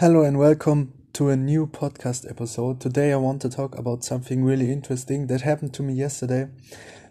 Hello 0.00 0.22
and 0.22 0.38
welcome 0.38 0.92
to 1.12 1.28
a 1.28 1.36
new 1.36 1.66
podcast 1.66 2.30
episode. 2.30 2.80
Today 2.80 3.12
I 3.12 3.16
want 3.16 3.42
to 3.42 3.48
talk 3.50 3.76
about 3.76 4.04
something 4.04 4.44
really 4.44 4.70
interesting 4.70 5.26
that 5.26 5.40
happened 5.40 5.74
to 5.74 5.82
me 5.82 5.92
yesterday. 5.92 6.46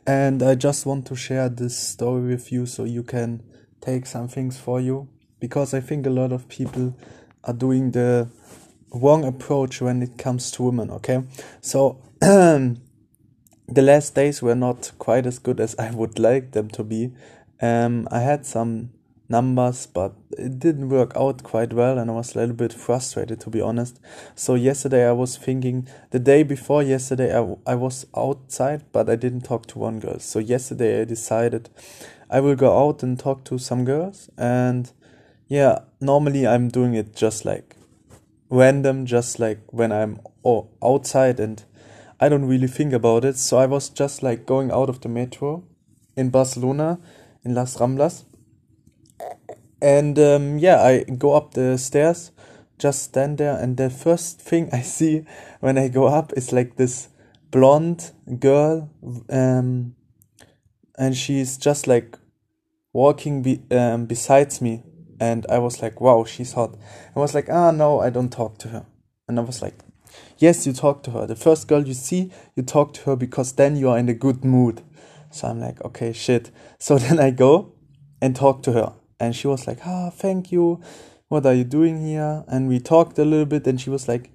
And 0.06 0.42
I 0.42 0.56
just 0.56 0.86
want 0.86 1.06
to 1.08 1.16
share 1.18 1.50
this 1.50 1.78
story 1.78 2.30
with 2.30 2.50
you 2.50 2.66
so 2.66 2.86
you 2.86 3.04
can 3.04 3.44
take 3.82 4.06
some 4.06 4.30
things 4.30 4.58
for 4.58 4.80
you. 4.80 5.10
Because 5.42 5.74
I 5.74 5.82
think 5.82 6.06
a 6.06 6.10
lot 6.10 6.32
of 6.32 6.48
people 6.48 6.96
are 7.44 7.54
doing 7.54 7.92
the 7.92 8.30
wrong 8.94 9.26
approach 9.26 9.82
when 9.82 10.02
it 10.02 10.18
comes 10.18 10.50
to 10.52 10.64
women, 10.64 10.90
okay? 10.92 11.24
So, 11.60 12.02
the 12.22 12.78
last 13.68 14.16
days 14.16 14.42
were 14.42 14.56
not 14.56 14.94
quite 14.98 15.26
as 15.26 15.40
good 15.40 15.60
as 15.60 15.78
I 15.78 15.92
would 15.92 16.20
like 16.20 16.52
them 16.54 16.70
to 16.70 16.86
be. 16.86 17.12
Um, 17.62 18.08
I 18.12 18.22
had 18.22 18.46
some 18.46 18.92
numbers, 19.30 19.86
but 19.86 20.14
it 20.38 20.60
didn't 20.60 20.90
work 20.90 21.12
out 21.16 21.44
quite 21.44 21.74
well, 21.74 21.98
and 21.98 22.10
I 22.10 22.14
was 22.14 22.36
a 22.36 22.40
little 22.40 22.56
bit 22.56 22.74
frustrated 22.74 23.40
to 23.42 23.50
be 23.50 23.62
honest. 23.62 24.00
So 24.36 24.56
yesterday 24.56 25.08
I 25.08 25.12
was 25.12 25.38
thinking, 25.38 25.88
the 26.12 26.20
day 26.20 26.44
before 26.44 26.84
yesterday 26.84 27.38
I, 27.38 27.56
I 27.66 27.76
was 27.76 28.06
outside, 28.16 28.84
but 28.92 29.10
I 29.10 29.16
didn't 29.16 29.42
talk 29.42 29.66
to 29.68 29.80
one 29.80 30.00
girl. 30.00 30.20
So 30.20 30.40
yesterday 30.40 31.02
I 31.02 31.06
decided 31.06 31.70
I 32.30 32.40
will 32.40 32.56
go 32.56 32.88
out 32.88 33.04
and 33.04 33.20
talk 33.20 33.44
to 33.46 33.58
some 33.58 33.86
girls, 33.86 34.30
and 34.38 34.92
yeah, 35.48 35.80
normally 36.02 36.46
I'm 36.46 36.70
doing 36.70 36.94
it 36.94 37.16
just 37.16 37.46
like 37.46 37.76
random, 38.50 39.06
just 39.06 39.40
like 39.40 39.60
when 39.72 39.92
I'm 39.92 40.20
outside 40.82 41.40
and 41.40 41.64
I 42.20 42.30
don't 42.30 42.46
really 42.46 42.68
think 42.68 42.94
about 42.94 43.26
it. 43.26 43.38
So 43.38 43.58
I 43.58 43.66
was 43.66 43.90
just 43.90 44.24
like 44.24 44.46
going 44.46 44.72
out 44.72 44.90
of 44.90 45.02
the 45.02 45.10
metro 45.10 45.64
in 46.16 46.30
Barcelona 46.30 47.00
in 47.44 47.54
Las 47.54 47.78
Ramblas 47.78 48.24
and 49.82 50.18
um, 50.18 50.58
yeah, 50.58 50.82
I 50.82 51.04
go 51.04 51.34
up 51.34 51.54
the 51.54 51.78
stairs, 51.78 52.32
just 52.80 53.04
stand 53.04 53.38
there, 53.38 53.58
and 53.58 53.78
the 53.78 53.90
first 53.90 54.42
thing 54.42 54.70
I 54.74 54.82
see 54.82 55.26
when 55.60 55.78
I 55.78 55.88
go 55.88 56.08
up 56.08 56.34
is 56.34 56.52
like 56.52 56.76
this 56.76 57.10
blonde 57.52 58.12
girl, 58.40 58.90
um, 59.30 59.96
and 60.98 61.16
she's 61.16 61.58
just 61.58 61.88
like 61.88 62.18
walking 62.94 63.42
be- 63.42 63.64
um, 63.72 64.06
besides 64.06 64.62
me, 64.62 64.84
and 65.20 65.46
I 65.50 65.60
was 65.60 65.82
like, 65.82 66.02
wow, 66.02 66.24
she's 66.24 66.54
hot. 66.54 66.76
I 67.16 67.20
was 67.20 67.36
like, 67.36 67.50
ah, 67.50 67.72
no, 67.72 68.00
I 68.00 68.10
don't 68.10 68.32
talk 68.32 68.58
to 68.60 68.70
her, 68.70 68.86
and 69.28 69.40
I 69.40 69.44
was 69.44 69.62
like, 69.62 69.76
yes, 70.38 70.66
you 70.66 70.74
talk 70.74 71.04
to 71.04 71.12
her. 71.12 71.28
The 71.28 71.36
first 71.36 71.68
girl 71.68 71.88
you 71.88 71.94
see, 71.94 72.32
you 72.56 72.64
talk 72.64 72.94
to 72.94 73.02
her 73.04 73.16
because 73.16 73.54
then 73.54 73.76
you 73.76 73.90
are 73.90 73.98
in 73.98 74.10
a 74.10 74.14
good 74.14 74.44
mood. 74.44 74.82
So 75.30 75.48
I'm 75.50 75.60
like, 75.60 75.84
okay, 75.84 76.14
shit. 76.14 76.52
So 76.80 76.98
then 76.98 77.20
I 77.20 77.32
go 77.32 77.74
and 78.22 78.36
talk 78.36 78.64
to 78.64 78.72
her 78.74 78.94
and 79.20 79.36
she 79.36 79.48
was 79.48 79.68
like, 79.68 79.80
"Ah, 79.86 80.10
thank 80.10 80.52
you. 80.52 80.82
What 81.30 81.46
are 81.46 81.54
you 81.54 81.64
doing 81.64 82.06
here?" 82.06 82.44
And 82.48 82.68
we 82.68 82.80
talked 82.80 83.20
a 83.20 83.26
little 83.26 83.46
bit, 83.46 83.68
and 83.68 83.80
she 83.80 83.90
was 83.90 84.08
like, 84.08 84.32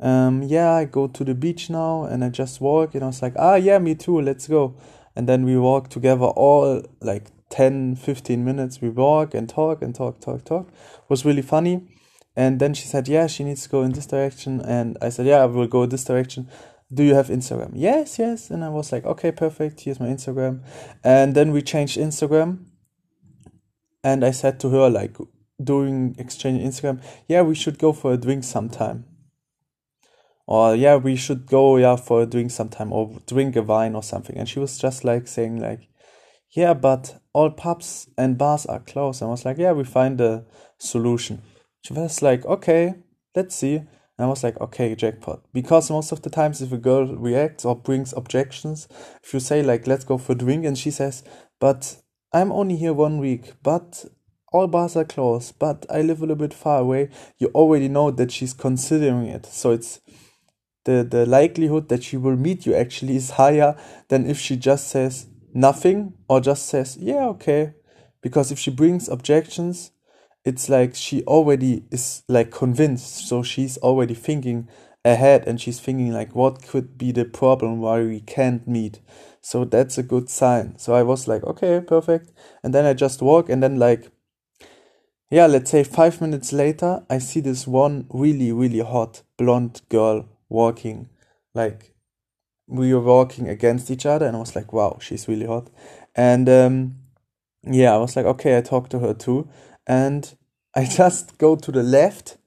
um, 0.00 0.42
"Yeah, 0.42 0.72
I 0.72 0.84
go 0.84 1.06
to 1.08 1.24
the 1.24 1.34
beach 1.34 1.70
now, 1.70 2.04
and 2.04 2.24
I 2.24 2.28
just 2.28 2.60
walk." 2.60 2.94
And 2.94 3.04
I 3.04 3.06
was 3.08 3.22
like, 3.22 3.34
"Ah, 3.38 3.56
yeah, 3.56 3.78
me 3.78 3.94
too. 3.94 4.20
Let's 4.20 4.48
go." 4.48 4.74
And 5.16 5.28
then 5.28 5.44
we 5.44 5.56
walk 5.56 5.88
together 5.88 6.26
all 6.26 6.82
like 7.00 7.30
10, 7.50 7.96
15 7.96 8.44
minutes. 8.44 8.80
We 8.80 8.90
walk 8.90 9.34
and 9.34 9.48
talk 9.48 9.82
and 9.82 9.94
talk, 9.94 10.20
talk, 10.20 10.44
talk. 10.44 10.68
It 10.68 11.10
was 11.10 11.24
really 11.24 11.42
funny. 11.42 11.86
And 12.36 12.58
then 12.60 12.74
she 12.74 12.86
said, 12.88 13.08
"Yeah, 13.08 13.26
she 13.28 13.44
needs 13.44 13.62
to 13.64 13.68
go 13.68 13.82
in 13.82 13.92
this 13.92 14.06
direction." 14.06 14.60
And 14.60 14.98
I 15.00 15.10
said, 15.10 15.26
"Yeah, 15.26 15.42
I 15.42 15.46
will 15.46 15.68
go 15.68 15.86
this 15.86 16.04
direction." 16.04 16.48
do 16.92 17.02
you 17.02 17.14
have 17.14 17.28
Instagram? 17.28 17.72
Yes, 17.74 18.18
yes. 18.18 18.50
And 18.50 18.64
I 18.64 18.68
was 18.68 18.92
like, 18.92 19.04
okay, 19.04 19.32
perfect. 19.32 19.80
Here's 19.80 19.98
my 19.98 20.06
Instagram. 20.06 20.62
And 21.02 21.34
then 21.34 21.50
we 21.50 21.62
changed 21.62 21.98
Instagram 21.98 22.66
and 24.04 24.24
I 24.24 24.30
said 24.30 24.60
to 24.60 24.68
her 24.68 24.88
like 24.88 25.16
during 25.62 26.14
exchange 26.18 26.62
Instagram, 26.62 27.02
yeah, 27.26 27.42
we 27.42 27.54
should 27.54 27.78
go 27.78 27.92
for 27.92 28.12
a 28.12 28.16
drink 28.16 28.44
sometime. 28.44 29.06
Or 30.46 30.76
yeah, 30.76 30.96
we 30.96 31.16
should 31.16 31.46
go 31.46 31.78
yeah 31.78 31.96
for 31.96 32.22
a 32.22 32.26
drink 32.26 32.50
sometime 32.50 32.92
or 32.92 33.18
drink 33.26 33.56
a 33.56 33.62
wine 33.62 33.94
or 33.94 34.02
something. 34.02 34.36
And 34.36 34.48
she 34.48 34.60
was 34.60 34.78
just 34.78 35.02
like 35.02 35.26
saying 35.26 35.58
like, 35.58 35.88
yeah, 36.50 36.74
but 36.74 37.20
all 37.32 37.50
pubs 37.50 38.08
and 38.18 38.38
bars 38.38 38.66
are 38.66 38.80
closed. 38.80 39.22
And 39.22 39.28
I 39.28 39.30
was 39.32 39.44
like, 39.44 39.58
yeah, 39.58 39.72
we 39.72 39.84
find 39.84 40.20
a 40.20 40.44
solution. 40.78 41.42
She 41.82 41.94
was 41.94 42.22
like, 42.22 42.44
okay, 42.44 42.94
let's 43.34 43.56
see. 43.56 43.76
And 43.76 44.26
I 44.26 44.26
was 44.26 44.44
like, 44.44 44.60
okay, 44.60 44.94
jackpot. 44.94 45.42
Because 45.52 45.90
most 45.90 46.12
of 46.12 46.22
the 46.22 46.30
times, 46.30 46.62
if 46.62 46.70
a 46.72 46.78
girl 46.78 47.16
reacts 47.16 47.64
or 47.64 47.74
brings 47.74 48.12
objections, 48.12 48.86
if 49.24 49.34
you 49.34 49.40
say, 49.40 49.62
like, 49.62 49.88
let's 49.88 50.04
go 50.04 50.18
for 50.18 50.32
a 50.32 50.36
drink, 50.36 50.64
and 50.64 50.78
she 50.78 50.92
says, 50.92 51.24
but 51.58 51.96
I'm 52.34 52.50
only 52.50 52.74
here 52.74 52.92
one 52.92 53.18
week, 53.18 53.52
but 53.62 54.06
all 54.52 54.66
bars 54.66 54.96
are 54.96 55.04
closed, 55.04 55.56
but 55.60 55.86
I 55.88 56.02
live 56.02 56.18
a 56.18 56.22
little 56.22 56.34
bit 56.34 56.52
far 56.52 56.80
away. 56.80 57.10
You 57.38 57.46
already 57.54 57.88
know 57.88 58.10
that 58.10 58.32
she's 58.32 58.52
considering 58.52 59.26
it. 59.26 59.46
So 59.46 59.70
it's 59.70 60.00
the, 60.84 61.06
the 61.08 61.26
likelihood 61.26 61.88
that 61.90 62.02
she 62.02 62.16
will 62.16 62.36
meet 62.36 62.66
you 62.66 62.74
actually 62.74 63.14
is 63.14 63.30
higher 63.30 63.76
than 64.08 64.28
if 64.28 64.40
she 64.40 64.56
just 64.56 64.88
says 64.88 65.28
nothing 65.54 66.14
or 66.28 66.40
just 66.40 66.66
says, 66.66 66.96
yeah, 66.96 67.24
okay. 67.28 67.74
Because 68.20 68.50
if 68.50 68.58
she 68.58 68.72
brings 68.72 69.08
objections, 69.08 69.92
it's 70.44 70.68
like 70.68 70.96
she 70.96 71.22
already 71.24 71.84
is 71.92 72.24
like 72.28 72.50
convinced. 72.50 73.28
So 73.28 73.44
she's 73.44 73.78
already 73.78 74.14
thinking 74.14 74.68
ahead 75.04 75.46
and 75.46 75.60
she's 75.60 75.80
thinking 75.80 76.12
like 76.12 76.34
what 76.34 76.66
could 76.66 76.96
be 76.96 77.12
the 77.12 77.24
problem 77.24 77.80
why 77.80 78.00
we 78.02 78.20
can't 78.20 78.66
meet? 78.66 79.00
So 79.40 79.64
that's 79.64 79.98
a 79.98 80.02
good 80.02 80.30
sign. 80.30 80.78
So 80.78 80.94
i 80.94 81.02
was 81.02 81.28
like 81.28 81.44
okay 81.44 81.80
perfect. 81.80 82.32
And 82.62 82.72
then 82.72 82.86
i 82.86 82.94
just 82.94 83.20
walk 83.20 83.48
and 83.48 83.62
then 83.62 83.78
like 83.78 84.10
yeah 85.30 85.46
let's 85.46 85.70
say 85.70 85.84
five 85.84 86.20
minutes 86.20 86.52
later 86.52 87.04
i 87.10 87.18
see 87.18 87.40
this 87.40 87.66
one 87.66 88.06
really 88.10 88.52
really 88.52 88.80
hot 88.80 89.22
blonde 89.36 89.82
girl 89.88 90.28
walking. 90.48 91.10
Like 91.54 91.94
we 92.66 92.94
were 92.94 93.00
walking 93.00 93.48
against 93.48 93.90
each 93.90 94.06
other 94.06 94.26
and 94.26 94.36
i 94.36 94.40
was 94.40 94.56
like 94.56 94.72
wow 94.72 94.98
she's 95.00 95.28
really 95.28 95.46
hot. 95.46 95.68
And 96.14 96.48
um 96.48 96.96
yeah 97.62 97.94
i 97.94 97.98
was 97.98 98.16
like 98.16 98.26
okay 98.26 98.56
i 98.56 98.62
talked 98.62 98.90
to 98.92 99.00
her 99.00 99.12
too. 99.12 99.48
And 99.86 100.34
i 100.74 100.84
just 100.96 101.36
go 101.36 101.56
to 101.56 101.70
the 101.70 101.82
left 101.82 102.38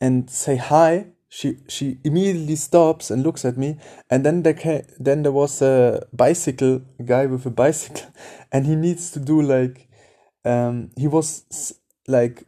and 0.00 0.28
say 0.28 0.56
hi 0.56 1.12
she 1.28 1.58
she 1.68 1.98
immediately 2.04 2.56
stops 2.56 3.10
and 3.10 3.22
looks 3.22 3.44
at 3.44 3.56
me 3.56 3.78
and 4.10 4.24
then 4.24 4.42
there 4.42 4.54
came, 4.54 4.82
then 4.98 5.22
there 5.22 5.32
was 5.32 5.60
a 5.60 6.06
bicycle 6.12 6.80
guy 7.04 7.26
with 7.26 7.44
a 7.46 7.50
bicycle 7.50 8.10
and 8.52 8.66
he 8.66 8.76
needs 8.76 9.10
to 9.10 9.18
do 9.20 9.42
like 9.42 9.88
um 10.44 10.90
he 10.96 11.08
was 11.08 11.74
like 12.06 12.44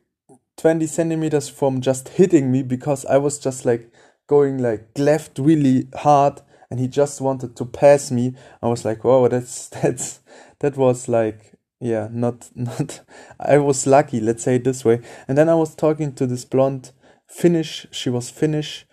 20 0.57 0.87
centimeters 0.87 1.49
from 1.49 1.81
just 1.81 2.11
hitting 2.11 2.51
me 2.51 2.63
because 2.63 3.05
i 3.07 3.17
was 3.17 3.39
just 3.39 3.65
like 3.65 3.93
going 4.29 4.59
like 4.59 4.87
left 4.97 5.39
really 5.39 5.89
hard 5.97 6.41
and 6.71 6.79
he 6.79 6.87
just 6.87 7.21
wanted 7.21 7.57
to 7.57 7.65
pass 7.65 8.11
me. 8.11 8.35
I 8.63 8.69
was 8.69 8.85
like 8.85 9.03
wow 9.03 9.27
that's 9.29 9.69
that's 9.83 10.21
that 10.61 10.77
was 10.77 11.09
like 11.09 11.55
yeah 11.81 12.09
not 12.11 12.51
not 12.57 13.01
i 13.39 13.57
was 13.57 13.87
lucky 13.87 14.21
let's 14.21 14.43
say 14.45 14.57
it 14.57 14.65
this 14.65 14.85
way. 14.85 15.01
And 15.27 15.37
then 15.37 15.49
i 15.49 15.55
was 15.55 15.75
talking 15.75 16.13
to 16.15 16.27
this 16.27 16.45
blonde 16.45 16.93
Finnish. 17.29 17.87
She 17.93 18.11
was 18.11 18.31
Finnish, 18.31 18.87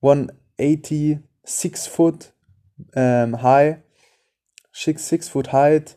186 0.00 1.86
foot 1.86 2.32
um, 2.96 3.34
high, 3.34 3.78
six 4.72 5.02
six 5.04 5.28
foot 5.28 5.48
height, 5.48 5.96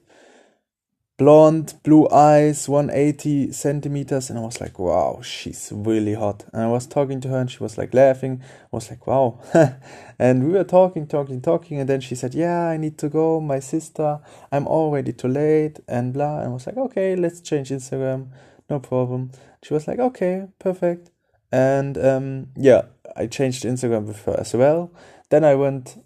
blonde, 1.18 1.76
blue 1.84 2.10
eyes, 2.10 2.68
180 2.68 3.52
centimeters, 3.52 4.30
and 4.30 4.38
I 4.38 4.42
was 4.42 4.60
like, 4.60 4.78
wow, 4.78 5.22
she's 5.24 5.72
really 5.74 6.14
hot. 6.14 6.46
And 6.54 6.64
I 6.64 6.68
was 6.68 6.86
talking 6.86 7.22
to 7.22 7.30
her, 7.30 7.40
and 7.40 7.50
she 7.50 7.60
was 7.60 7.78
like 7.78 7.94
laughing. 7.94 8.42
I 8.44 8.76
was 8.76 8.90
like, 8.90 9.08
wow. 9.08 9.40
and 10.20 10.46
we 10.46 10.52
were 10.52 10.64
talking, 10.64 11.08
talking, 11.08 11.42
talking, 11.42 11.80
and 11.80 11.90
then 11.90 12.02
she 12.02 12.16
said, 12.16 12.34
yeah, 12.34 12.68
I 12.68 12.78
need 12.78 12.98
to 13.00 13.10
go. 13.10 13.40
My 13.40 13.60
sister, 13.60 14.20
I'm 14.52 14.68
already 14.68 15.14
too 15.14 15.30
late, 15.30 15.80
and 15.88 16.14
blah. 16.14 16.40
And 16.40 16.50
I 16.50 16.54
was 16.54 16.68
like, 16.68 16.78
okay, 16.78 17.16
let's 17.16 17.42
change 17.42 17.70
Instagram, 17.70 18.28
no 18.70 18.80
problem. 18.80 19.32
She 19.64 19.74
was 19.74 19.88
like, 19.88 20.00
okay, 20.00 20.48
perfect. 20.60 21.12
And 21.56 21.98
um, 21.98 22.48
yeah, 22.58 22.82
I 23.16 23.28
changed 23.28 23.64
Instagram 23.64 24.08
with 24.08 24.26
her 24.26 24.36
as 24.38 24.54
well. 24.54 24.92
Then 25.30 25.46
I 25.46 25.56
went 25.56 26.04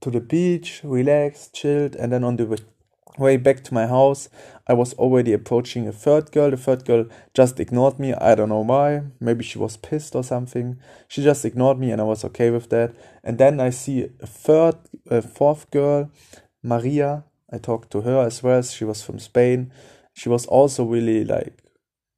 to 0.00 0.12
the 0.12 0.20
beach, 0.20 0.80
relaxed, 0.84 1.56
chilled, 1.56 1.96
and 1.96 2.12
then 2.12 2.22
on 2.22 2.36
the 2.36 2.62
way 3.18 3.36
back 3.36 3.64
to 3.64 3.74
my 3.74 3.88
house, 3.88 4.28
I 4.68 4.74
was 4.74 4.94
already 4.94 5.32
approaching 5.32 5.88
a 5.88 5.92
third 5.92 6.30
girl. 6.30 6.52
The 6.52 6.56
third 6.56 6.84
girl 6.84 7.06
just 7.34 7.58
ignored 7.58 7.98
me. 7.98 8.14
I 8.14 8.36
don't 8.36 8.48
know 8.48 8.60
why. 8.60 9.02
Maybe 9.18 9.42
she 9.42 9.58
was 9.58 9.76
pissed 9.76 10.14
or 10.14 10.22
something. 10.22 10.78
She 11.08 11.24
just 11.24 11.44
ignored 11.44 11.80
me, 11.80 11.90
and 11.90 12.00
I 12.00 12.04
was 12.04 12.24
okay 12.24 12.50
with 12.50 12.70
that. 12.70 12.94
And 13.24 13.38
then 13.38 13.58
I 13.58 13.70
see 13.70 14.08
a 14.20 14.26
third, 14.26 14.76
a 15.10 15.20
fourth 15.20 15.68
girl, 15.72 16.12
Maria. 16.62 17.24
I 17.52 17.58
talked 17.58 17.90
to 17.90 18.02
her 18.02 18.20
as 18.24 18.40
well. 18.40 18.62
She 18.62 18.84
was 18.84 19.02
from 19.02 19.18
Spain. 19.18 19.72
She 20.12 20.28
was 20.28 20.46
also 20.46 20.84
really 20.84 21.24
like 21.24 21.64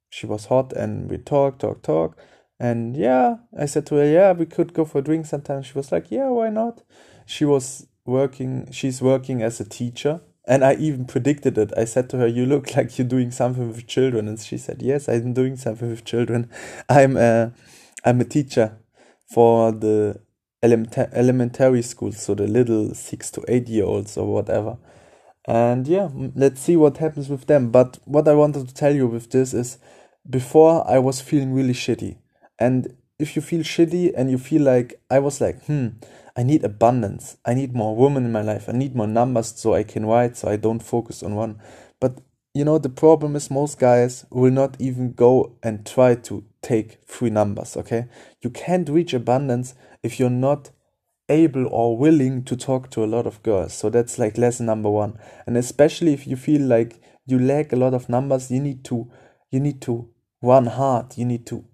she 0.09 0.25
was 0.25 0.45
hot 0.45 0.73
and 0.73 1.09
we 1.09 1.17
talked, 1.17 1.59
talk, 1.59 1.81
talk. 1.81 2.17
And 2.59 2.97
yeah, 2.97 3.37
I 3.57 3.65
said 3.65 3.85
to 3.87 3.95
her, 3.95 4.05
yeah, 4.05 4.31
we 4.31 4.45
could 4.45 4.73
go 4.73 4.85
for 4.85 4.99
a 4.99 5.01
drink 5.01 5.25
sometime. 5.25 5.63
She 5.63 5.73
was 5.73 5.91
like, 5.91 6.09
yeah, 6.09 6.29
why 6.29 6.49
not? 6.49 6.83
She 7.25 7.45
was 7.45 7.87
working, 8.05 8.71
she's 8.71 9.01
working 9.01 9.41
as 9.41 9.59
a 9.59 9.65
teacher 9.65 10.21
and 10.47 10.63
I 10.63 10.75
even 10.75 11.05
predicted 11.05 11.57
it. 11.57 11.73
I 11.77 11.83
said 11.83 12.09
to 12.11 12.17
her, 12.17 12.27
"You 12.27 12.45
look 12.45 12.75
like 12.75 12.97
you're 12.97 13.07
doing 13.07 13.31
something 13.31 13.67
with 13.67 13.85
children," 13.85 14.27
and 14.27 14.39
she 14.39 14.57
said, 14.57 14.81
"Yes, 14.81 15.09
I'm 15.09 15.33
doing 15.33 15.57
something 15.57 15.89
with 15.89 16.05
children. 16.05 16.49
I'm 16.89 17.17
a, 17.17 17.51
I'm 18.05 18.21
a 18.21 18.23
teacher 18.23 18.77
for 19.29 19.73
the 19.73 20.19
elementa- 20.63 21.13
elementary 21.13 21.81
school, 21.81 22.13
so 22.13 22.33
the 22.33 22.47
little 22.47 22.95
six 22.95 23.29
to 23.31 23.43
eight 23.49 23.67
year 23.67 23.85
olds 23.85 24.17
or 24.17 24.33
whatever." 24.33 24.77
And 25.45 25.87
yeah, 25.87 26.09
let's 26.35 26.61
see 26.61 26.77
what 26.77 26.97
happens 26.97 27.29
with 27.29 27.47
them. 27.47 27.69
But 27.71 27.99
what 28.05 28.27
I 28.27 28.33
wanted 28.33 28.67
to 28.67 28.73
tell 28.73 28.95
you 28.95 29.07
with 29.07 29.31
this 29.31 29.53
is, 29.53 29.77
before 30.29 30.89
I 30.89 30.99
was 30.99 31.21
feeling 31.21 31.53
really 31.53 31.73
shitty, 31.73 32.17
and 32.59 32.95
if 33.19 33.35
you 33.35 33.41
feel 33.41 33.61
shitty 33.61 34.13
and 34.15 34.29
you 34.29 34.37
feel 34.37 34.61
like 34.61 35.01
I 35.09 35.19
was 35.19 35.41
like, 35.41 35.65
hmm, 35.65 35.87
I 36.35 36.43
need 36.43 36.63
abundance. 36.63 37.37
I 37.45 37.55
need 37.55 37.73
more 37.73 37.95
women 37.95 38.25
in 38.25 38.31
my 38.31 38.41
life. 38.41 38.69
I 38.69 38.73
need 38.73 38.95
more 38.95 39.07
numbers 39.07 39.53
so 39.55 39.73
I 39.73 39.83
can 39.83 40.05
write, 40.05 40.37
so 40.37 40.47
I 40.47 40.55
don't 40.55 40.83
focus 40.83 41.23
on 41.23 41.35
one. 41.35 41.59
But 41.99 42.19
you 42.53 42.65
know, 42.65 42.77
the 42.77 42.89
problem 42.89 43.35
is 43.35 43.51
most 43.51 43.79
guys 43.79 44.25
will 44.31 44.51
not 44.51 44.77
even 44.79 45.13
go 45.13 45.57
and 45.61 45.85
try 45.85 46.15
to 46.15 46.43
take 46.61 46.99
three 47.05 47.29
numbers, 47.29 47.77
okay? 47.77 48.07
You 48.41 48.49
can't 48.49 48.89
reach 48.89 49.13
abundance 49.13 49.75
if 50.01 50.19
you're 50.19 50.29
not 50.29 50.71
able 51.29 51.67
or 51.67 51.97
willing 51.97 52.43
to 52.45 52.55
talk 52.55 52.89
to 52.91 53.03
a 53.03 53.05
lot 53.05 53.27
of 53.27 53.43
girls. 53.43 53.73
So 53.73 53.89
that's 53.89 54.17
like 54.17 54.37
lesson 54.37 54.65
number 54.65 54.89
one. 54.89 55.19
And 55.45 55.57
especially 55.57 56.13
if 56.13 56.25
you 56.25 56.35
feel 56.35 56.61
like 56.61 56.99
you 57.25 57.37
lack 57.37 57.73
a 57.73 57.75
lot 57.75 57.93
of 57.93 58.09
numbers, 58.09 58.49
you 58.49 58.59
need 58.59 58.83
to 58.85 59.11
you 59.51 59.59
need 59.59 59.81
to 59.83 60.09
run 60.41 60.65
hard. 60.65 61.17
You 61.17 61.25
need 61.25 61.45
to 61.47 61.65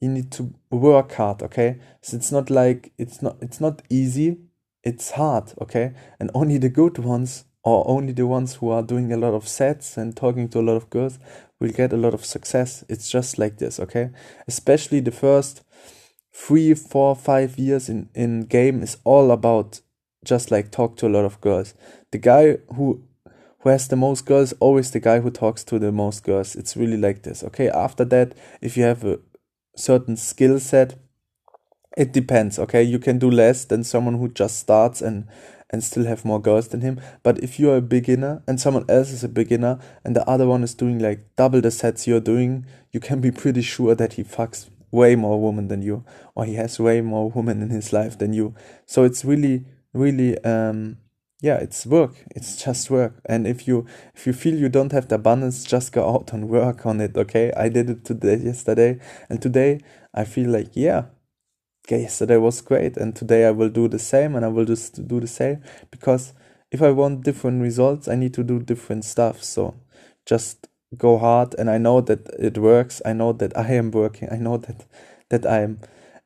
you 0.00 0.08
need 0.08 0.32
to 0.32 0.52
work 0.70 1.12
hard 1.12 1.42
okay? 1.42 1.78
So 2.00 2.16
it's 2.16 2.32
not 2.32 2.50
like 2.50 2.92
it's 2.98 3.22
not 3.22 3.36
it's 3.40 3.60
not 3.60 3.82
easy. 3.90 4.38
It's 4.82 5.12
hard 5.12 5.52
okay? 5.60 5.92
And 6.18 6.30
only 6.34 6.58
the 6.58 6.70
good 6.70 6.98
ones 6.98 7.44
or 7.62 7.86
only 7.86 8.12
the 8.12 8.26
ones 8.26 8.54
who 8.56 8.70
are 8.70 8.82
doing 8.82 9.12
a 9.12 9.18
lot 9.18 9.34
of 9.34 9.46
sets 9.46 9.98
and 9.98 10.16
talking 10.16 10.48
to 10.48 10.60
a 10.60 10.62
lot 10.62 10.76
of 10.76 10.88
girls 10.88 11.18
will 11.60 11.70
get 11.70 11.92
a 11.92 11.98
lot 11.98 12.14
of 12.14 12.24
success. 12.24 12.82
It's 12.88 13.10
just 13.10 13.38
like 13.38 13.58
this 13.58 13.78
okay? 13.78 14.10
Especially 14.48 15.00
the 15.00 15.10
first 15.10 15.62
three 16.32 16.72
four 16.74 17.14
five 17.14 17.58
years 17.58 17.88
in 17.88 18.08
in 18.14 18.42
game 18.42 18.82
is 18.82 18.96
all 19.04 19.30
about 19.30 19.80
just 20.24 20.50
like 20.50 20.70
talk 20.70 20.96
to 20.96 21.06
a 21.06 21.10
lot 21.10 21.24
of 21.24 21.40
girls. 21.42 21.74
The 22.10 22.18
guy 22.18 22.58
who 22.74 23.02
who 23.58 23.68
has 23.68 23.88
the 23.88 23.96
most 23.96 24.24
girls 24.24 24.54
always 24.60 24.90
the 24.90 25.00
guy 25.00 25.20
who 25.20 25.30
talks 25.30 25.62
to 25.64 25.78
the 25.78 25.92
most 25.92 26.24
girls. 26.24 26.56
It's 26.56 26.74
really 26.74 26.96
like 26.96 27.22
this 27.22 27.44
okay? 27.44 27.68
After 27.68 28.06
that 28.06 28.34
if 28.62 28.78
you 28.78 28.84
have 28.84 29.04
a 29.04 29.18
certain 29.76 30.16
skill 30.16 30.58
set 30.60 30.98
it 31.96 32.12
depends 32.12 32.58
okay? 32.58 32.82
You 32.82 32.98
can 32.98 33.18
do 33.18 33.30
less 33.30 33.64
than 33.64 33.84
someone 33.84 34.18
who 34.18 34.28
just 34.28 34.58
starts 34.58 35.02
and 35.02 35.26
and 35.72 35.84
still 35.84 36.04
have 36.04 36.24
more 36.24 36.40
girls 36.40 36.68
than 36.68 36.80
him. 36.80 37.00
But 37.22 37.42
if 37.42 37.60
you're 37.60 37.76
a 37.76 37.80
beginner 37.80 38.42
and 38.46 38.60
someone 38.60 38.84
else 38.88 39.10
is 39.10 39.22
a 39.22 39.28
beginner 39.28 39.78
and 40.04 40.16
the 40.16 40.28
other 40.28 40.46
one 40.46 40.64
is 40.64 40.74
doing 40.74 40.98
like 40.98 41.24
double 41.36 41.60
the 41.60 41.70
sets 41.70 42.06
you're 42.06 42.20
doing 42.20 42.66
you 42.92 42.98
can 42.98 43.20
be 43.20 43.30
pretty 43.30 43.62
sure 43.62 43.94
that 43.94 44.14
he 44.14 44.24
fucks 44.24 44.68
way 44.90 45.14
more 45.14 45.40
women 45.40 45.68
than 45.68 45.82
you 45.82 46.04
or 46.34 46.44
he 46.44 46.54
has 46.54 46.80
way 46.80 47.00
more 47.00 47.30
women 47.30 47.62
in 47.62 47.70
his 47.70 47.92
life 47.92 48.18
than 48.18 48.32
you. 48.32 48.54
So 48.86 49.04
it's 49.04 49.24
really 49.24 49.64
really 49.92 50.38
um 50.44 50.98
yeah 51.40 51.56
it's 51.56 51.86
work. 51.86 52.14
It's 52.36 52.62
just 52.62 52.90
work. 52.90 53.20
And 53.26 53.46
if 53.46 53.66
you 53.66 53.86
if 54.14 54.26
you 54.26 54.32
feel 54.32 54.54
you 54.54 54.68
don't 54.68 54.92
have 54.92 55.08
the 55.08 55.16
abundance 55.16 55.64
just 55.64 55.92
go 55.92 56.08
out 56.08 56.32
and 56.32 56.48
work 56.48 56.86
on 56.86 57.00
it 57.00 57.16
okay? 57.16 57.52
I 57.56 57.68
did 57.68 57.90
it 57.90 58.04
today 58.04 58.36
yesterday. 58.36 58.98
And 59.28 59.40
today 59.40 59.80
i 60.14 60.24
feel 60.24 60.50
like 60.50 60.70
yeah 60.74 61.04
okay, 61.86 62.02
yesterday 62.02 62.36
was 62.36 62.60
great. 62.60 62.96
And 62.96 63.14
today 63.16 63.46
i 63.46 63.50
will 63.50 63.70
do 63.70 63.88
the 63.88 63.98
same 63.98 64.34
and 64.36 64.44
i 64.44 64.48
will 64.48 64.64
just 64.66 65.06
do 65.08 65.20
the 65.20 65.26
same. 65.26 65.62
Because 65.90 66.34
if 66.70 66.82
i 66.82 66.90
want 66.90 67.24
different 67.24 67.62
results 67.62 68.08
i 68.08 68.14
need 68.14 68.34
to 68.34 68.44
do 68.44 68.58
different 68.60 69.04
stuff. 69.04 69.42
So 69.42 69.74
just 70.26 70.68
go 70.96 71.18
hard. 71.18 71.54
And 71.58 71.70
i 71.70 71.78
know 71.78 72.00
that 72.02 72.28
it 72.38 72.58
works. 72.58 73.00
I 73.04 73.12
know 73.14 73.32
that 73.34 73.56
i 73.56 73.72
am 73.72 73.90
working. 73.90 74.28
I 74.30 74.36
know 74.36 74.58
that 74.58 74.84
that 75.30 75.46
i'm 75.46 75.80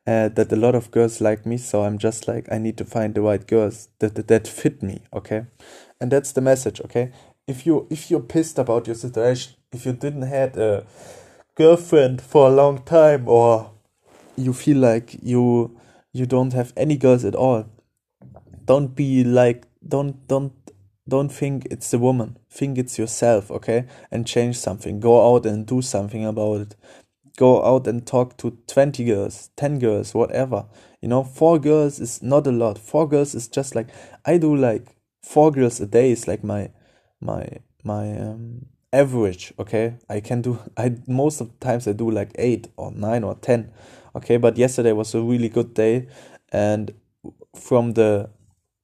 uh, 0.07 0.29
that 0.29 0.51
a 0.51 0.55
lot 0.55 0.75
of 0.75 0.91
girls 0.91 1.19
like 1.21 1.45
me. 1.45 1.57
So 1.57 1.83
I'm 1.83 1.97
just 1.97 2.27
like, 2.27 2.47
I 2.51 2.57
need 2.57 2.77
to 2.77 2.85
find 2.85 3.15
the 3.15 3.21
right 3.21 3.45
girls 3.45 3.89
that, 3.99 4.15
that, 4.15 4.27
that 4.27 4.47
fit 4.47 4.83
me. 4.83 5.01
Okay. 5.13 5.45
And 5.99 6.11
that's 6.11 6.31
the 6.31 6.41
message. 6.41 6.81
Okay. 6.81 7.11
If 7.47 7.65
you, 7.65 7.87
if 7.89 8.09
you're 8.09 8.21
pissed 8.21 8.59
about 8.59 8.87
your 8.87 8.95
situation, 8.95 9.53
if 9.71 9.85
you 9.85 9.93
didn't 9.93 10.23
had 10.23 10.57
a 10.57 10.85
girlfriend 11.55 12.21
for 12.21 12.47
a 12.47 12.51
long 12.51 12.79
time 12.83 13.27
or 13.27 13.71
you 14.35 14.53
feel 14.53 14.77
like 14.77 15.17
you, 15.21 15.79
you 16.11 16.25
don't 16.25 16.53
have 16.53 16.73
any 16.75 16.97
girls 16.97 17.23
at 17.25 17.35
all, 17.35 17.65
don't 18.65 18.95
be 18.95 19.23
like, 19.23 19.67
don't, 19.87 20.27
don't, 20.27 20.53
don't 21.07 21.29
think 21.29 21.67
it's 21.69 21.91
the 21.91 21.99
woman. 21.99 22.37
Think 22.49 22.79
it's 22.79 22.97
yourself, 22.97 23.51
okay? 23.51 23.85
And 24.09 24.25
change 24.25 24.57
something. 24.57 24.99
Go 24.99 25.35
out 25.35 25.45
and 25.45 25.67
do 25.67 25.83
something 25.83 26.25
about 26.25 26.61
it 26.61 26.75
go 27.35 27.63
out 27.65 27.87
and 27.87 28.05
talk 28.05 28.37
to 28.37 28.57
20 28.67 29.03
girls, 29.03 29.49
10 29.55 29.79
girls, 29.79 30.13
whatever. 30.13 30.65
You 31.01 31.09
know, 31.09 31.23
four 31.23 31.59
girls 31.59 31.99
is 31.99 32.21
not 32.21 32.47
a 32.47 32.51
lot. 32.51 32.77
Four 32.77 33.07
girls 33.07 33.35
is 33.35 33.47
just 33.47 33.75
like 33.75 33.89
I 34.25 34.37
do 34.37 34.55
like 34.55 34.95
four 35.21 35.51
girls 35.51 35.79
a 35.79 35.85
day 35.85 36.11
is 36.11 36.27
like 36.27 36.43
my 36.43 36.69
my 37.19 37.47
my 37.83 38.17
um 38.17 38.67
average, 38.93 39.53
okay? 39.59 39.95
I 40.09 40.19
can 40.19 40.41
do 40.41 40.59
I 40.77 40.95
most 41.07 41.41
of 41.41 41.49
the 41.49 41.65
times 41.65 41.87
I 41.87 41.93
do 41.93 42.09
like 42.09 42.31
8 42.35 42.67
or 42.77 42.91
9 42.91 43.23
or 43.23 43.35
10. 43.35 43.71
Okay, 44.15 44.37
but 44.37 44.57
yesterday 44.57 44.93
was 44.93 45.13
a 45.13 45.21
really 45.21 45.49
good 45.49 45.73
day 45.73 46.07
and 46.51 46.93
from 47.53 47.93
the 47.93 48.29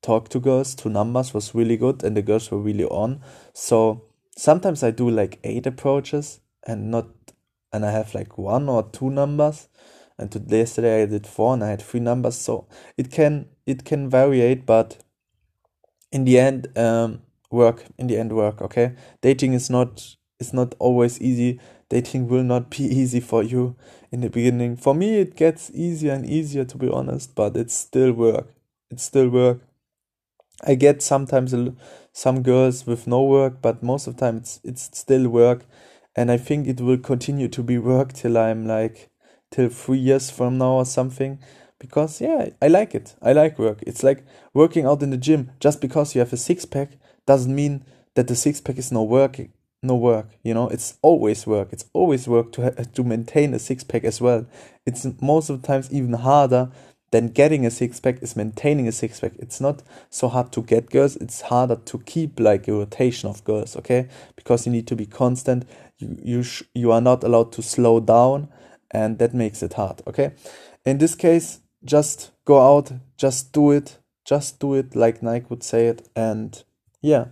talk 0.02 0.30
to 0.30 0.40
girls 0.40 0.76
to 0.76 0.90
numbers 0.90 1.34
was 1.34 1.56
really 1.56 1.78
good 1.78 2.04
and 2.04 2.18
the 2.18 2.22
girls 2.22 2.52
were 2.52 2.60
really 2.60 2.86
on. 2.86 3.22
So 3.54 4.04
sometimes 4.38 4.84
I 4.84 4.92
do 4.92 5.10
like 5.10 5.40
8 5.44 5.68
approaches 5.68 6.40
and 6.68 6.92
not 6.92 7.21
and 7.74 7.86
I 7.86 7.92
have 7.92 8.14
like 8.14 8.38
one 8.38 8.70
or 8.70 8.84
two 8.84 9.10
numbers. 9.10 9.68
And 10.18 10.32
today, 10.32 10.60
yesterday 10.60 11.04
I 11.04 11.06
did 11.06 11.26
four 11.26 11.54
and 11.54 11.64
I 11.64 11.70
had 11.70 11.82
three 11.82 12.00
numbers. 12.00 12.36
So 12.36 12.68
it 12.98 13.12
can 13.12 13.48
it 13.66 13.86
can 13.86 14.10
variate, 14.10 14.66
but 14.66 14.98
in 16.12 16.26
the 16.26 16.40
end, 16.40 16.78
um, 16.78 17.22
work. 17.50 17.86
In 17.98 18.08
the 18.08 18.18
end, 18.18 18.34
work. 18.34 18.62
Okay, 18.62 18.94
dating 19.22 19.54
is 19.54 19.70
not 19.70 20.16
is 20.40 20.54
not 20.54 20.76
always 20.80 21.20
easy. 21.22 21.60
Dating 21.90 22.28
will 22.28 22.44
not 22.44 22.70
be 22.70 22.84
easy 23.02 23.20
for 23.20 23.44
you 23.44 23.76
in 24.12 24.22
the 24.22 24.30
beginning. 24.30 24.76
For 24.76 24.94
me, 24.94 25.20
it 25.20 25.36
gets 25.36 25.72
easier 25.74 26.14
and 26.14 26.26
easier 26.26 26.66
to 26.66 26.78
be 26.78 26.90
honest, 26.90 27.36
but 27.36 27.56
it's 27.56 27.74
still 27.74 28.12
work. 28.12 28.48
It's 28.90 29.04
still 29.04 29.30
work. 29.30 29.62
I 30.64 30.76
get 30.76 31.02
sometimes 31.02 31.56
some 32.14 32.44
girls 32.44 32.86
with 32.86 33.08
no 33.08 33.24
work, 33.24 33.62
but 33.62 33.82
most 33.82 34.06
of 34.06 34.18
the 34.18 34.20
time 34.20 34.38
it's 34.38 34.60
it's 34.64 34.90
still 34.98 35.28
work 35.30 35.66
and 36.16 36.32
I 36.32 36.38
think 36.38 36.68
it 36.68 36.82
will 36.82 36.98
continue 36.98 37.48
to 37.50 37.64
be 37.64 37.78
work 37.78 38.14
till 38.14 38.38
I'm 38.38 38.68
like 38.68 39.10
till 39.52 39.70
three 39.70 39.98
years 39.98 40.30
from 40.30 40.58
now 40.58 40.74
or 40.74 40.86
something. 40.86 41.40
Because 41.80 42.22
yeah 42.22 42.50
I 42.62 42.68
like 42.68 42.94
it. 42.94 43.16
I 43.22 43.34
like 43.34 43.58
work. 43.58 43.80
It's 43.88 44.04
like 44.04 44.24
working 44.54 44.86
out 44.86 45.02
in 45.02 45.10
the 45.10 45.18
gym 45.18 45.52
just 45.60 45.82
because 45.82 46.14
you 46.14 46.20
have 46.20 46.34
a 46.34 46.38
six 46.38 46.66
pack 46.66 46.92
doesn't 47.26 47.54
mean 47.54 47.86
that 48.16 48.28
the 48.28 48.36
six 48.36 48.62
pack 48.62 48.78
is 48.78 48.92
no 48.92 49.04
work 49.04 49.40
no 49.84 49.96
work 49.96 50.28
you 50.44 50.54
know? 50.54 50.68
It's 50.70 50.98
always 51.02 51.48
work. 51.48 51.70
It's 51.72 51.86
always 51.94 52.28
work 52.28 52.52
to 52.54 52.64
ha- 52.64 52.84
to 52.94 53.04
maintain 53.04 53.54
a 53.54 53.60
six 53.60 53.84
pack 53.84 54.04
as 54.04 54.22
well. 54.22 54.46
It's 54.86 55.08
most 55.22 55.50
of 55.50 55.62
the 55.62 55.68
times 55.68 55.92
even 55.92 56.14
harder 56.14 56.70
than 57.12 57.28
getting 57.28 57.66
a 57.66 57.72
six 57.72 58.00
pack 58.00 58.22
is 58.24 58.36
maintaining 58.36 58.88
a 58.88 58.92
six 58.92 59.20
pack. 59.20 59.34
It's 59.38 59.60
not 59.60 59.84
so 60.10 60.30
hard 60.30 60.52
to 60.54 60.62
get 60.62 60.90
girls, 60.90 61.18
it's 61.18 61.42
harder 61.42 61.76
to 61.76 62.00
keep 62.00 62.40
like 62.40 62.68
a 62.68 62.74
rotation 62.74 63.30
of 63.30 63.44
girls, 63.44 63.76
okay? 63.76 64.08
Because 64.36 64.66
you 64.66 64.72
need 64.72 64.88
to 64.88 64.96
be 64.96 65.06
constant. 65.06 65.66
You 66.02 66.18
you 66.24 66.44
sh- 66.44 66.64
you 66.74 66.92
are 66.92 67.02
not 67.02 67.24
allowed 67.24 67.52
to 67.54 67.62
slow 67.62 68.00
down 68.00 68.50
and 68.92 69.18
that 69.20 69.34
makes 69.34 69.64
it 69.64 69.74
hard, 69.74 70.02
okay? 70.08 70.34
In 70.86 70.98
this 70.98 71.16
case, 71.16 71.60
just 71.84 72.32
go 72.46 72.60
out, 72.60 72.92
just 73.18 73.54
do 73.54 73.72
it, 73.72 73.98
just 74.26 74.60
do 74.60 74.74
it 74.76 74.96
like 74.96 75.24
Nike 75.24 75.48
would 75.50 75.64
say 75.64 75.88
it 75.88 76.08
and 76.16 76.64
yeah. 77.02 77.26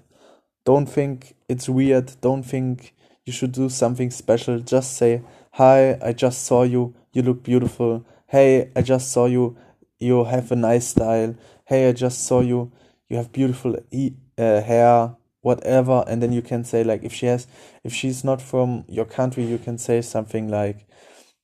Don't 0.66 0.86
think 0.88 1.36
it's 1.48 1.68
weird, 1.70 2.12
don't 2.22 2.44
think 2.44 2.94
you 3.26 3.34
should 3.34 3.52
do 3.52 3.70
something 3.70 4.12
special. 4.12 4.60
Just 4.60 4.94
say, 4.98 5.22
"Hi, 5.54 5.98
I 6.02 6.14
just 6.14 6.44
saw 6.46 6.64
you. 6.64 6.94
You 7.14 7.24
look 7.24 7.44
beautiful." 7.44 8.04
Hey, 8.28 8.70
I 8.76 8.82
just 8.82 9.12
saw 9.12 9.26
you 9.26 9.58
you 10.00 10.24
have 10.26 10.52
a 10.52 10.56
nice 10.56 10.88
style. 10.88 11.36
Hey, 11.66 11.90
I 11.90 11.94
just 11.94 12.24
saw 12.26 12.42
you. 12.42 12.72
You 13.10 13.18
have 13.18 13.32
beautiful 13.32 13.76
e- 13.92 14.14
uh, 14.38 14.62
hair, 14.62 15.16
whatever. 15.42 16.04
And 16.08 16.22
then 16.22 16.32
you 16.32 16.42
can 16.42 16.64
say 16.64 16.84
like, 16.84 17.04
if 17.04 17.14
she 17.14 17.26
has, 17.28 17.48
if 17.84 17.94
she's 17.94 18.24
not 18.24 18.42
from 18.42 18.86
your 18.88 19.06
country, 19.06 19.44
you 19.46 19.58
can 19.58 19.78
say 19.78 20.02
something 20.02 20.50
like, 20.50 20.88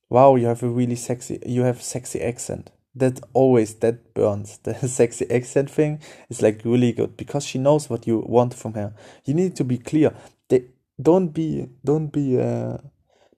"Wow, 0.08 0.36
you 0.36 0.46
have 0.46 0.62
a 0.62 0.68
really 0.68 0.96
sexy. 0.96 1.42
You 1.46 1.62
have 1.62 1.82
sexy 1.82 2.20
accent." 2.20 2.70
That 2.94 3.20
always 3.34 3.74
that 3.76 4.14
burns. 4.14 4.58
The 4.64 4.88
sexy 4.88 5.30
accent 5.30 5.70
thing 5.70 6.00
is 6.30 6.42
like 6.42 6.62
really 6.64 6.92
good 6.92 7.16
because 7.16 7.44
she 7.44 7.58
knows 7.58 7.90
what 7.90 8.06
you 8.06 8.24
want 8.26 8.54
from 8.54 8.74
her. 8.74 8.94
You 9.24 9.34
need 9.34 9.56
to 9.56 9.64
be 9.64 9.78
clear. 9.78 10.14
They 10.48 10.64
don't 11.00 11.28
be 11.28 11.68
don't 11.84 12.08
be. 12.08 12.40
Uh, 12.40 12.78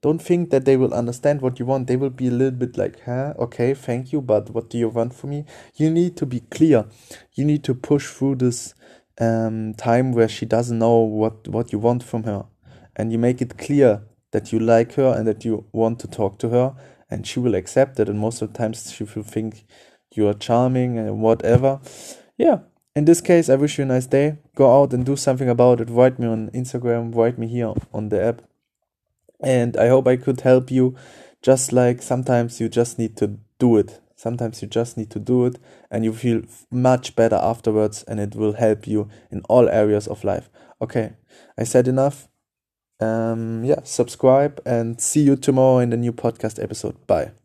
don't 0.01 0.21
think 0.23 0.51
that 0.51 0.65
they 0.65 0.77
will 0.77 0.95
understand 0.95 1.41
what 1.41 1.59
you 1.59 1.67
want. 1.67 1.89
They 1.89 1.97
will 1.97 2.11
be 2.11 2.29
a 2.29 2.31
little 2.31 2.59
bit 2.59 2.79
like, 2.79 3.01
huh, 3.05 3.35
okay, 3.39 3.75
thank 3.75 4.13
you, 4.13 4.21
but 4.21 4.51
what 4.51 4.71
do 4.71 4.79
you 4.79 4.89
want 4.89 5.13
from 5.13 5.31
me? 5.31 5.45
You 5.75 5.91
need 5.91 6.17
to 6.19 6.27
be 6.27 6.41
clear. 6.41 6.87
You 7.35 7.45
need 7.45 7.65
to 7.65 7.75
push 7.75 8.07
through 8.07 8.37
this 8.37 8.75
um, 9.21 9.75
time 9.75 10.13
where 10.13 10.29
she 10.29 10.47
doesn't 10.47 10.79
know 10.79 10.99
what 10.99 11.49
what 11.49 11.73
you 11.73 11.79
want 11.79 12.03
from 12.03 12.25
her. 12.25 12.47
And 12.97 13.13
you 13.13 13.19
make 13.19 13.41
it 13.41 13.59
clear 13.59 14.03
that 14.33 14.53
you 14.53 14.59
like 14.59 14.95
her 14.95 15.15
and 15.17 15.27
that 15.27 15.45
you 15.45 15.65
want 15.73 16.01
to 16.01 16.09
talk 16.09 16.39
to 16.41 16.49
her 16.49 16.75
and 17.11 17.27
she 17.27 17.39
will 17.41 17.55
accept 17.55 18.01
it. 18.01 18.09
And 18.09 18.19
most 18.19 18.43
of 18.43 18.53
the 18.53 18.59
times 18.59 18.93
she 18.93 19.05
will 19.05 19.23
think 19.23 19.65
you 20.15 20.27
are 20.29 20.35
charming 20.35 20.99
and 20.99 21.21
whatever. 21.21 21.81
Yeah 22.37 22.61
in 22.99 23.05
this 23.05 23.21
case 23.21 23.49
i 23.49 23.55
wish 23.55 23.79
you 23.79 23.85
a 23.85 23.87
nice 23.87 24.07
day. 24.07 24.39
Go 24.57 24.83
out 24.83 24.93
and 24.93 25.07
do 25.07 25.17
something 25.17 25.49
about 25.49 25.81
it. 25.81 25.89
Write 25.89 26.19
me 26.19 26.27
on 26.27 26.51
instagram. 26.51 27.15
Write 27.15 27.39
me 27.39 27.47
here 27.47 27.73
on 27.93 28.09
the 28.09 28.21
app. 28.23 28.43
And 29.41 29.77
i 29.77 29.89
hope 29.89 30.09
i 30.09 30.17
could 30.17 30.41
help 30.41 30.71
you 30.71 30.97
just 31.41 31.73
like 31.73 32.03
sometimes 32.03 32.61
you 32.61 32.69
just 32.69 32.99
need 32.99 33.17
to 33.17 33.39
do 33.59 33.77
it 33.77 34.01
sometimes 34.19 34.61
you 34.61 34.69
just 34.69 34.97
need 34.99 35.11
to 35.11 35.19
do 35.19 35.47
it 35.47 35.59
and 35.91 36.05
you 36.05 36.13
feel 36.13 36.43
much 36.71 37.17
better 37.17 37.37
afterwards 37.37 38.03
and 38.09 38.21
it 38.21 38.35
will 38.35 38.55
help 38.55 38.87
you 38.87 39.09
in 39.31 39.41
all 39.49 39.69
areas 39.69 40.07
of 40.09 40.25
life. 40.25 40.51
Okay 40.83 41.13
i 41.59 41.65
said 41.65 41.89
enough. 41.89 42.29
Um 43.01 43.65
yeah 43.65 43.81
subscribe 43.85 44.61
and 44.67 45.01
see 45.01 45.23
you 45.23 45.37
tomorrow 45.37 45.79
in 45.79 45.91
the 45.91 45.97
new 45.97 46.13
podcast 46.13 46.63
episode. 46.63 46.97
Bye 47.07 47.38